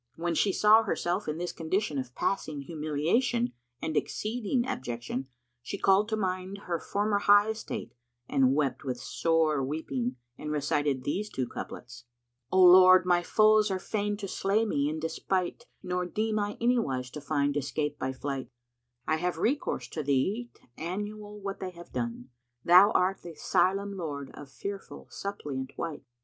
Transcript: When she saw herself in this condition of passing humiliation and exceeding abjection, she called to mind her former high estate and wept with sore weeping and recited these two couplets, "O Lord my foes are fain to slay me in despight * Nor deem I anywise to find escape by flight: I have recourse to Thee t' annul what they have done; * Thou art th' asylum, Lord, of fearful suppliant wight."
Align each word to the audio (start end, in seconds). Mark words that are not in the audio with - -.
When 0.15 0.33
she 0.33 0.51
saw 0.51 0.81
herself 0.81 1.27
in 1.27 1.37
this 1.37 1.51
condition 1.51 1.99
of 1.99 2.15
passing 2.15 2.61
humiliation 2.61 3.53
and 3.83 3.95
exceeding 3.95 4.65
abjection, 4.65 5.27
she 5.61 5.77
called 5.77 6.09
to 6.09 6.17
mind 6.17 6.61
her 6.63 6.79
former 6.79 7.19
high 7.19 7.49
estate 7.49 7.93
and 8.27 8.55
wept 8.55 8.83
with 8.83 8.99
sore 8.99 9.63
weeping 9.63 10.15
and 10.39 10.49
recited 10.51 11.03
these 11.03 11.29
two 11.29 11.47
couplets, 11.47 12.05
"O 12.51 12.59
Lord 12.63 13.05
my 13.05 13.21
foes 13.21 13.69
are 13.69 13.77
fain 13.77 14.17
to 14.17 14.27
slay 14.27 14.65
me 14.65 14.89
in 14.89 14.99
despight 14.99 15.67
* 15.75 15.83
Nor 15.83 16.07
deem 16.07 16.39
I 16.39 16.57
anywise 16.59 17.11
to 17.11 17.21
find 17.21 17.55
escape 17.55 17.99
by 17.99 18.11
flight: 18.11 18.49
I 19.07 19.17
have 19.17 19.37
recourse 19.37 19.87
to 19.89 20.01
Thee 20.01 20.49
t' 20.55 20.65
annul 20.83 21.39
what 21.39 21.59
they 21.59 21.69
have 21.69 21.91
done; 21.93 22.29
* 22.45 22.63
Thou 22.65 22.89
art 22.93 23.19
th' 23.21 23.37
asylum, 23.37 23.95
Lord, 23.95 24.31
of 24.33 24.49
fearful 24.49 25.09
suppliant 25.11 25.77
wight." 25.77 26.01